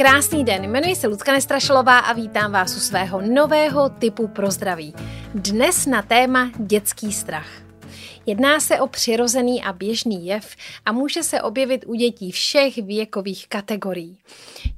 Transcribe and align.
Krásný 0.00 0.44
den, 0.44 0.64
jmenuji 0.64 0.96
se 0.96 1.06
Lucka 1.06 1.32
Nestrašilová 1.32 1.98
a 1.98 2.12
vítám 2.12 2.52
vás 2.52 2.76
u 2.76 2.80
svého 2.80 3.20
nového 3.20 3.88
typu 3.88 4.28
pro 4.28 4.50
zdraví. 4.50 4.94
Dnes 5.34 5.86
na 5.86 6.02
téma 6.02 6.50
dětský 6.56 7.12
strach. 7.12 7.69
Jedná 8.26 8.60
se 8.60 8.80
o 8.80 8.86
přirozený 8.86 9.62
a 9.62 9.72
běžný 9.72 10.26
jev 10.26 10.56
a 10.84 10.92
může 10.92 11.22
se 11.22 11.42
objevit 11.42 11.84
u 11.86 11.94
dětí 11.94 12.32
všech 12.32 12.76
věkových 12.76 13.48
kategorií. 13.48 14.18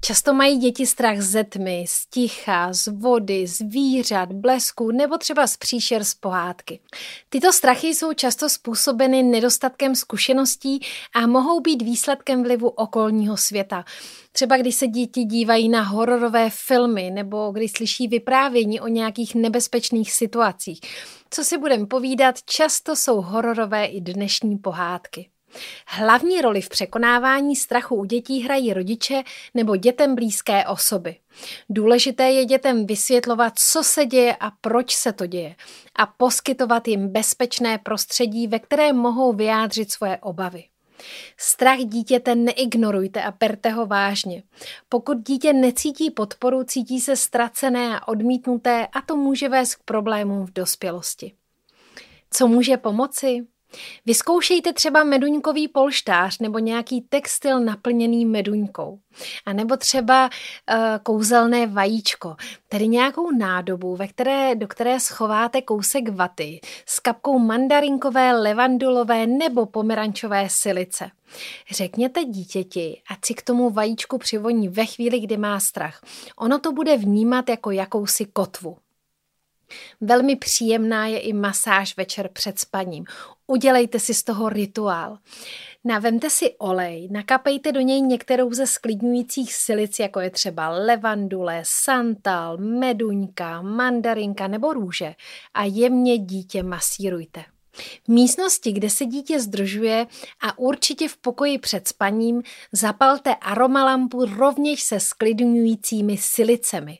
Často 0.00 0.34
mají 0.34 0.58
děti 0.58 0.86
strach 0.86 1.20
ze 1.20 1.44
tmy, 1.44 1.84
z 1.88 2.06
ticha, 2.06 2.72
z 2.72 2.86
vody, 2.86 3.46
zvířat, 3.46 4.32
blesku 4.32 4.90
nebo 4.90 5.18
třeba 5.18 5.46
z 5.46 5.56
příšer 5.56 6.04
z 6.04 6.14
pohádky. 6.14 6.80
Tyto 7.28 7.52
strachy 7.52 7.86
jsou 7.86 8.12
často 8.12 8.48
způsobeny 8.48 9.22
nedostatkem 9.22 9.94
zkušeností 9.94 10.80
a 11.14 11.26
mohou 11.26 11.60
být 11.60 11.82
výsledkem 11.82 12.42
vlivu 12.42 12.68
okolního 12.68 13.36
světa. 13.36 13.84
Třeba 14.32 14.56
když 14.56 14.74
se 14.74 14.86
děti 14.86 15.24
dívají 15.24 15.68
na 15.68 15.82
hororové 15.82 16.50
filmy 16.50 17.10
nebo 17.10 17.50
když 17.52 17.72
slyší 17.72 18.08
vyprávění 18.08 18.80
o 18.80 18.88
nějakých 18.88 19.34
nebezpečných 19.34 20.12
situacích. 20.12 20.80
Co 21.34 21.44
si 21.44 21.58
budeme 21.58 21.86
povídat, 21.86 22.42
často 22.42 22.96
jsou 22.96 23.20
hororové 23.20 23.86
i 23.86 24.00
dnešní 24.00 24.58
pohádky. 24.58 25.30
Hlavní 25.86 26.40
roli 26.40 26.60
v 26.60 26.68
překonávání 26.68 27.56
strachu 27.56 27.96
u 27.96 28.04
dětí 28.04 28.42
hrají 28.42 28.72
rodiče 28.72 29.22
nebo 29.54 29.76
dětem 29.76 30.14
blízké 30.14 30.66
osoby. 30.66 31.16
Důležité 31.68 32.30
je 32.30 32.44
dětem 32.44 32.86
vysvětlovat, 32.86 33.52
co 33.58 33.82
se 33.82 34.06
děje 34.06 34.36
a 34.40 34.50
proč 34.60 34.94
se 34.94 35.12
to 35.12 35.26
děje 35.26 35.54
a 35.96 36.06
poskytovat 36.06 36.88
jim 36.88 37.08
bezpečné 37.08 37.78
prostředí, 37.78 38.46
ve 38.46 38.58
kterém 38.58 38.96
mohou 38.96 39.32
vyjádřit 39.32 39.92
svoje 39.92 40.18
obavy. 40.18 40.64
Strach 41.36 41.78
dítěte 41.78 42.34
neignorujte 42.34 43.22
a 43.22 43.30
berte 43.30 43.70
ho 43.70 43.86
vážně. 43.86 44.42
Pokud 44.88 45.18
dítě 45.18 45.52
necítí 45.52 46.10
podporu, 46.10 46.64
cítí 46.64 47.00
se 47.00 47.16
ztracené 47.16 48.00
a 48.00 48.08
odmítnuté 48.08 48.86
a 48.86 49.00
to 49.00 49.16
může 49.16 49.48
vést 49.48 49.74
k 49.74 49.82
problémům 49.82 50.46
v 50.46 50.52
dospělosti. 50.52 51.32
Co 52.30 52.48
může 52.48 52.76
pomoci? 52.76 53.46
Vyzkoušejte 54.06 54.72
třeba 54.72 55.04
meduňkový 55.04 55.68
polštář 55.68 56.38
nebo 56.38 56.58
nějaký 56.58 57.00
textil 57.00 57.60
naplněný 57.60 58.26
meduňkou. 58.26 58.98
A 59.46 59.52
nebo 59.52 59.76
třeba 59.76 60.24
uh, 60.24 60.76
kouzelné 61.02 61.66
vajíčko, 61.66 62.36
tedy 62.68 62.88
nějakou 62.88 63.30
nádobu, 63.30 63.96
ve 63.96 64.08
které, 64.08 64.54
do 64.54 64.68
které 64.68 65.00
schováte 65.00 65.62
kousek 65.62 66.08
vaty 66.08 66.60
s 66.86 67.00
kapkou 67.00 67.38
mandarinkové, 67.38 68.32
levandulové 68.32 69.26
nebo 69.26 69.66
pomerančové 69.66 70.48
silice. 70.50 71.10
Řekněte 71.70 72.24
dítěti, 72.24 73.02
ať 73.10 73.18
si 73.24 73.34
k 73.34 73.42
tomu 73.42 73.70
vajíčku 73.70 74.18
přivoní 74.18 74.68
ve 74.68 74.86
chvíli, 74.86 75.20
kdy 75.20 75.36
má 75.36 75.60
strach. 75.60 76.00
Ono 76.36 76.58
to 76.58 76.72
bude 76.72 76.96
vnímat 76.96 77.48
jako 77.48 77.70
jakousi 77.70 78.24
kotvu. 78.24 78.76
Velmi 80.00 80.36
příjemná 80.36 81.06
je 81.06 81.18
i 81.18 81.32
masáž 81.32 81.96
večer 81.96 82.28
před 82.32 82.58
spaním. 82.58 83.04
Udělejte 83.52 83.98
si 83.98 84.14
z 84.14 84.22
toho 84.22 84.48
rituál. 84.48 85.18
Navemte 85.84 86.30
si 86.30 86.54
olej, 86.58 87.08
nakapejte 87.10 87.72
do 87.72 87.80
něj 87.80 88.00
některou 88.00 88.52
ze 88.52 88.66
sklidňujících 88.66 89.54
silic, 89.54 89.98
jako 89.98 90.20
je 90.20 90.30
třeba 90.30 90.68
levandule, 90.68 91.62
santal, 91.66 92.56
meduňka, 92.56 93.62
mandarinka 93.62 94.48
nebo 94.48 94.72
růže 94.72 95.14
a 95.54 95.64
jemně 95.64 96.18
dítě 96.18 96.62
masírujte. 96.62 97.44
V 98.04 98.08
místnosti, 98.08 98.72
kde 98.72 98.90
se 98.90 99.06
dítě 99.06 99.40
zdržuje 99.40 100.06
a 100.40 100.58
určitě 100.58 101.08
v 101.08 101.16
pokoji 101.16 101.58
před 101.58 101.88
spaním, 101.88 102.42
zapalte 102.72 103.34
aromalampu 103.34 104.24
rovněž 104.24 104.82
se 104.82 105.00
sklidňujícími 105.00 106.16
silicemi. 106.18 106.98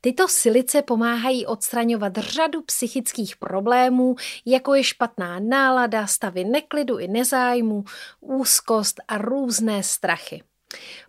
Tyto 0.00 0.28
silice 0.28 0.82
pomáhají 0.82 1.46
odstraňovat 1.46 2.16
řadu 2.16 2.62
psychických 2.62 3.36
problémů, 3.36 4.16
jako 4.46 4.74
je 4.74 4.84
špatná 4.84 5.40
nálada, 5.40 6.06
stavy 6.06 6.44
neklidu 6.44 6.98
i 6.98 7.08
nezájmu, 7.08 7.84
úzkost 8.20 9.00
a 9.08 9.18
různé 9.18 9.82
strachy. 9.82 10.42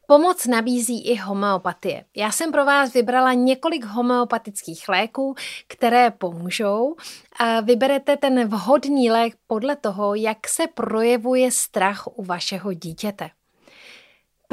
Pomoc 0.08 0.46
nabízí 0.46 1.08
i 1.08 1.16
homeopatie. 1.16 2.06
Já 2.16 2.32
jsem 2.32 2.52
pro 2.52 2.66
vás 2.66 2.94
vybrala 2.94 3.34
několik 3.34 3.86
homeopatických 3.86 4.90
léků, 4.90 5.36
které 5.68 6.12
pomůžou. 6.12 6.96
A 7.40 7.62
vyberete 7.62 8.18
ten 8.18 8.48
vhodný 8.48 9.12
lék 9.12 9.36
podle 9.48 9.76
toho, 9.76 10.16
jak 10.16 10.48
se 10.48 10.68
projevuje 10.68 11.52
strach 11.52 12.08
u 12.08 12.24
vašeho 12.24 12.74
dítěte. 12.74 13.30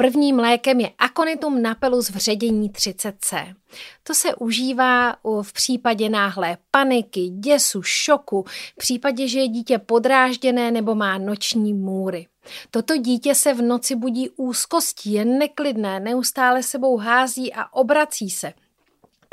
Prvním 0.01 0.39
lékem 0.39 0.79
je 0.79 0.89
Aconitum 0.97 1.61
napellus 1.61 2.09
v 2.09 2.15
ředění 2.15 2.69
30C. 2.69 3.55
To 4.03 4.13
se 4.13 4.35
užívá 4.35 5.15
v 5.41 5.53
případě 5.53 6.09
náhlé 6.09 6.57
paniky, 6.71 7.29
děsu, 7.29 7.81
šoku, 7.83 8.45
v 8.47 8.75
případě, 8.77 9.27
že 9.27 9.39
je 9.39 9.47
dítě 9.47 9.77
podrážděné 9.77 10.71
nebo 10.71 10.95
má 10.95 11.17
noční 11.17 11.73
můry. 11.73 12.27
Toto 12.71 12.97
dítě 12.97 13.35
se 13.35 13.53
v 13.53 13.61
noci 13.61 13.95
budí 13.95 14.29
úzkostí, 14.29 15.13
je 15.13 15.25
neklidné, 15.25 15.99
neustále 15.99 16.63
sebou 16.63 16.97
hází 16.97 17.53
a 17.53 17.73
obrací 17.73 18.29
se 18.29 18.53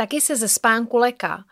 taky 0.00 0.20
se 0.20 0.36
ze 0.36 0.48
spánku 0.48 0.96
leká, 0.96 1.44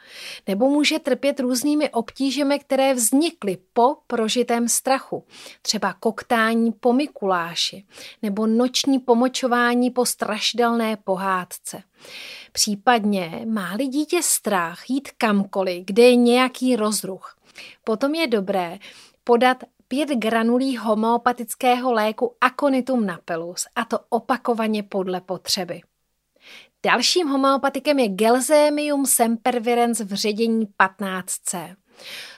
nebo 0.46 0.70
může 0.70 0.98
trpět 0.98 1.40
různými 1.40 1.90
obtížemi, 1.90 2.58
které 2.58 2.94
vznikly 2.94 3.58
po 3.72 3.96
prožitém 4.06 4.68
strachu, 4.68 5.24
třeba 5.62 5.92
koktání 5.92 6.72
po 6.72 6.92
Mikuláši, 6.92 7.84
nebo 8.22 8.46
noční 8.46 8.98
pomočování 8.98 9.90
po 9.90 10.06
strašidelné 10.06 10.96
pohádce. 10.96 11.82
Případně 12.52 13.42
má-li 13.46 13.86
dítě 13.86 14.22
strach 14.22 14.90
jít 14.90 15.10
kamkoliv, 15.18 15.84
kde 15.86 16.02
je 16.02 16.16
nějaký 16.16 16.76
rozruch. 16.76 17.36
Potom 17.84 18.14
je 18.14 18.26
dobré 18.26 18.78
podat 19.24 19.64
5 19.88 20.08
granulí 20.08 20.76
homeopatického 20.76 21.92
léku 21.92 22.34
Aconitum 22.40 23.06
napellus 23.06 23.66
a 23.76 23.84
to 23.84 23.98
opakovaně 24.08 24.82
podle 24.82 25.20
potřeby. 25.20 25.80
Dalším 26.86 27.28
homeopatikem 27.28 27.98
je 27.98 28.08
Gelzemium 28.08 29.06
sempervirens 29.06 30.00
v 30.00 30.14
ředění 30.14 30.66
15C. 30.80 31.76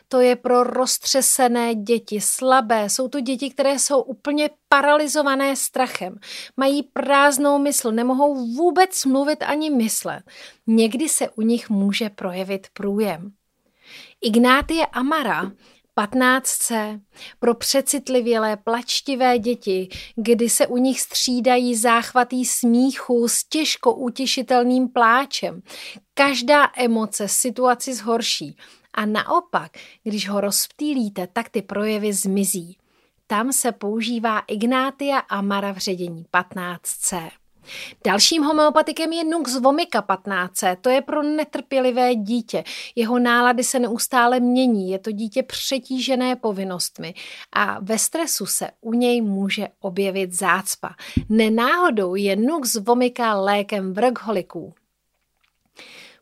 To 0.08 0.20
je 0.20 0.36
pro 0.36 0.64
roztřesené 0.64 1.74
děti, 1.74 2.20
slabé. 2.20 2.90
Jsou 2.90 3.08
to 3.08 3.20
děti, 3.20 3.50
které 3.50 3.78
jsou 3.78 4.02
úplně 4.02 4.50
paralizované 4.68 5.56
strachem. 5.56 6.18
Mají 6.56 6.82
prázdnou 6.82 7.58
mysl, 7.58 7.92
nemohou 7.92 8.54
vůbec 8.54 9.04
mluvit 9.04 9.42
ani 9.42 9.70
myslet. 9.70 10.22
Někdy 10.66 11.08
se 11.08 11.28
u 11.28 11.42
nich 11.42 11.70
může 11.70 12.10
projevit 12.10 12.66
průjem. 12.72 13.32
Ignátie 14.20 14.86
Amara 14.86 15.52
15C 15.98 17.00
pro 17.38 17.54
přecitlivělé, 17.54 18.56
plačtivé 18.56 19.38
děti, 19.38 19.88
kdy 20.16 20.48
se 20.48 20.66
u 20.66 20.76
nich 20.76 21.00
střídají 21.00 21.76
záchvatý 21.76 22.44
smíchu 22.44 23.28
s 23.28 23.44
těžko 23.44 23.94
utěšitelným 23.94 24.88
pláčem. 24.88 25.62
Každá 26.14 26.70
emoce 26.76 27.28
situaci 27.28 27.94
zhorší. 27.94 28.56
A 28.94 29.06
naopak, 29.06 29.72
když 30.02 30.28
ho 30.28 30.40
rozptýlíte, 30.40 31.26
tak 31.26 31.48
ty 31.48 31.62
projevy 31.62 32.12
zmizí. 32.12 32.76
Tam 33.26 33.52
se 33.52 33.72
používá 33.72 34.38
Ignátia 34.38 35.18
Amara 35.18 35.72
v 35.72 35.76
ředění 35.76 36.24
15C. 36.32 37.30
Dalším 38.06 38.42
homeopatikem 38.42 39.12
je 39.12 39.24
Nux 39.24 39.60
vomica 39.60 40.02
15. 40.02 40.52
To 40.80 40.90
je 40.90 41.00
pro 41.00 41.22
netrpělivé 41.22 42.14
dítě. 42.14 42.64
Jeho 42.96 43.18
nálady 43.18 43.64
se 43.64 43.78
neustále 43.78 44.40
mění, 44.40 44.90
je 44.90 44.98
to 44.98 45.12
dítě 45.12 45.42
přetížené 45.42 46.36
povinnostmi 46.36 47.14
a 47.52 47.78
ve 47.80 47.98
stresu 47.98 48.46
se 48.46 48.70
u 48.80 48.92
něj 48.92 49.20
může 49.20 49.68
objevit 49.80 50.32
zácpa. 50.32 50.94
Nenáhodou 51.28 52.14
je 52.14 52.36
Nux 52.36 52.74
vomica 52.74 53.34
lékem 53.34 53.94
vrkholiků. 53.94 54.74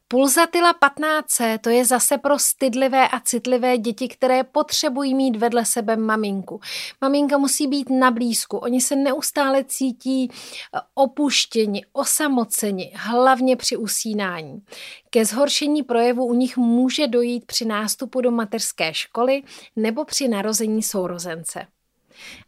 Pulzatila 0.09 0.73
15C 0.73 1.59
to 1.59 1.71
je 1.71 1.85
zase 1.85 2.19
pro 2.19 2.39
stydlivé 2.39 3.09
a 3.09 3.21
citlivé 3.21 3.79
děti, 3.79 4.09
které 4.09 4.45
potřebují 4.45 5.15
mít 5.15 5.37
vedle 5.37 5.65
sebe 5.65 5.97
maminku. 5.97 6.61
Maminka 7.01 7.39
musí 7.39 7.67
být 7.67 7.91
na 7.91 8.11
blízku, 8.11 8.57
oni 8.57 8.81
se 8.81 8.97
neustále 8.97 9.65
cítí 9.65 10.31
eh, 10.31 10.81
opuštěni, 10.95 11.85
osamoceni, 11.93 12.93
hlavně 12.95 13.57
při 13.57 13.77
usínání. 13.77 14.63
Ke 15.11 15.25
zhoršení 15.25 15.83
projevu 15.83 16.27
u 16.27 16.35
nich 16.35 16.57
může 16.57 17.07
dojít 17.07 17.45
při 17.45 17.65
nástupu 17.65 18.21
do 18.21 18.31
mateřské 18.31 18.95
školy 18.95 19.43
nebo 19.77 20.05
při 20.05 20.29
narození 20.29 20.83
sourozence. 20.83 21.67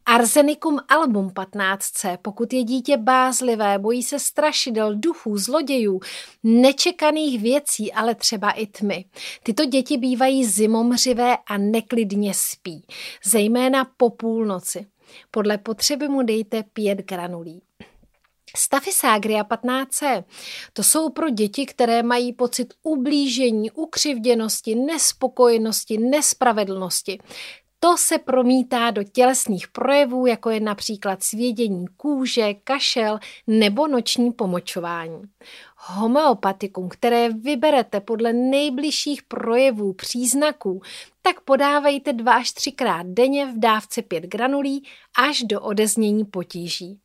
Arzenicum 0.07 0.79
album 0.89 1.29
15C, 1.29 2.19
pokud 2.23 2.53
je 2.53 2.65
dítě 2.65 2.97
bázlivé, 2.97 3.79
bojí 3.79 4.03
se 4.03 4.19
strašidel, 4.19 4.95
duchů, 4.95 5.39
zlodějů, 5.39 6.01
nečekaných 6.43 7.43
věcí, 7.43 7.93
ale 7.93 8.15
třeba 8.15 8.51
i 8.51 8.67
tmy. 8.67 9.05
Tyto 9.43 9.65
děti 9.65 9.97
bývají 9.97 10.45
zimomřivé 10.45 11.37
a 11.47 11.59
neklidně 11.59 12.35
spí, 12.35 12.87
zejména 13.25 13.85
po 13.97 14.11
půlnoci. 14.11 14.87
Podle 15.31 15.59
potřeby 15.59 16.09
mu 16.09 16.23
dejte 16.23 16.63
pět 16.63 16.99
granulí. 16.99 17.63
Stafisagria 18.57 19.45
15c 19.45 20.25
to 20.73 20.83
jsou 20.83 21.11
pro 21.11 21.31
děti, 21.31 21.67
které 21.67 22.03
mají 22.03 22.33
pocit 22.33 22.75
ublížení, 22.83 23.71
ukřivděnosti, 23.71 24.75
nespokojenosti, 24.75 25.99
nespravedlnosti. 25.99 27.19
To 27.81 27.97
se 27.97 28.19
promítá 28.19 28.91
do 28.91 29.03
tělesných 29.03 29.69
projevů, 29.69 30.27
jako 30.27 30.51
je 30.51 30.61
například 30.61 31.23
svědění 31.23 31.87
kůže, 31.97 32.55
kašel 32.55 33.19
nebo 33.47 33.89
noční 33.89 34.33
pomočování. 34.33 35.23
Homeopatikum, 35.77 36.89
které 36.89 37.29
vyberete 37.29 38.01
podle 38.01 38.33
nejbližších 38.33 39.23
projevů, 39.23 39.93
příznaků, 39.93 40.83
tak 41.23 41.41
podávejte 41.41 42.13
dva 42.13 42.35
až 42.35 42.53
třikrát 42.53 43.07
denně 43.07 43.47
v 43.47 43.59
dávce 43.59 44.03
5 44.03 44.25
granulí 44.25 44.85
až 45.19 45.43
do 45.43 45.61
odeznění 45.61 46.25
potíží. 46.25 46.99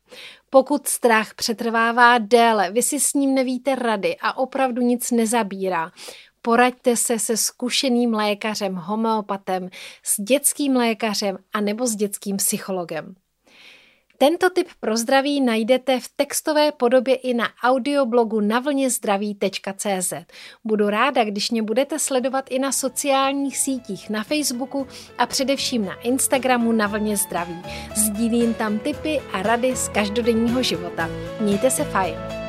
Pokud 0.50 0.88
strach 0.88 1.34
přetrvává 1.34 2.18
déle, 2.18 2.70
vy 2.70 2.82
si 2.82 3.00
s 3.00 3.14
ním 3.14 3.34
nevíte 3.34 3.74
rady 3.74 4.16
a 4.20 4.36
opravdu 4.36 4.82
nic 4.82 5.10
nezabírá, 5.10 5.90
poraďte 6.44 6.96
se 6.96 7.18
se 7.18 7.36
zkušeným 7.36 8.14
lékařem, 8.14 8.74
homeopatem, 8.74 9.68
s 10.02 10.20
dětským 10.20 10.76
lékařem 10.76 11.38
a 11.52 11.60
nebo 11.60 11.86
s 11.86 11.96
dětským 11.96 12.36
psychologem. 12.36 13.14
Tento 14.18 14.50
typ 14.50 14.68
pro 14.80 14.96
zdraví 14.96 15.40
najdete 15.40 16.00
v 16.00 16.08
textové 16.16 16.72
podobě 16.72 17.14
i 17.14 17.34
na 17.34 17.48
audioblogu 17.62 18.40
na 18.40 18.60
vlně 18.60 18.90
zdraví.cz. 18.90 20.12
Budu 20.64 20.88
ráda, 20.88 21.24
když 21.24 21.50
mě 21.50 21.62
budete 21.62 21.98
sledovat 21.98 22.44
i 22.50 22.58
na 22.58 22.72
sociálních 22.72 23.58
sítích, 23.58 24.10
na 24.10 24.24
Facebooku 24.24 24.86
a 25.18 25.26
především 25.26 25.84
na 25.84 25.94
Instagramu 25.94 26.72
na 26.72 26.86
vlně 26.86 27.16
zdraví. 27.16 27.62
Sdílím 27.96 28.54
tam 28.54 28.78
tipy 28.78 29.20
a 29.32 29.42
rady 29.42 29.76
z 29.76 29.88
každodenního 29.88 30.62
života. 30.62 31.08
Mějte 31.40 31.70
se 31.70 31.84
fajn. 31.84 32.43